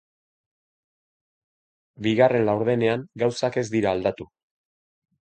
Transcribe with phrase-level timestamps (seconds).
[2.07, 4.27] Bigarren laurdenean gauzak ez dira aldatu.